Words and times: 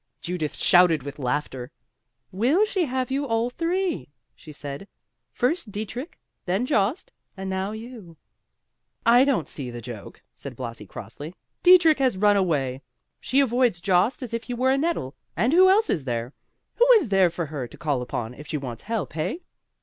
Judith 0.19 0.55
shouted 0.55 1.03
with 1.03 1.19
laughter. 1.19 1.69
"Will 2.31 2.65
she 2.65 2.85
have 2.85 3.11
you 3.11 3.25
all 3.27 3.51
three?" 3.51 4.09
she 4.33 4.51
said; 4.51 4.87
"first 5.31 5.71
Dietrich, 5.71 6.17
then 6.47 6.65
Jost, 6.65 7.11
and 7.37 7.51
now 7.51 7.71
you." 7.71 8.17
"I 9.05 9.23
don't 9.23 9.47
see 9.47 9.69
the 9.69 9.79
joke," 9.79 10.23
said 10.33 10.55
Blasi 10.55 10.87
crossly. 10.87 11.35
"Dietrich 11.61 11.99
has 11.99 12.17
run 12.17 12.35
away; 12.35 12.81
she 13.19 13.41
avoids 13.41 13.79
Jost 13.79 14.23
as 14.23 14.33
if 14.33 14.45
he 14.45 14.55
were 14.55 14.71
a 14.71 14.77
nettle, 14.79 15.13
and 15.37 15.53
who 15.53 15.69
else 15.69 15.87
is 15.87 16.05
there? 16.05 16.33
Who 16.77 16.87
is 16.93 17.09
there 17.09 17.29
for 17.29 17.45
her 17.45 17.67
to 17.67 17.77
call 17.77 18.01
upon 18.01 18.33
if 18.33 18.47
she 18.47 18.57
wants 18.57 18.81
help, 18.81 19.13
hey?" 19.13 19.43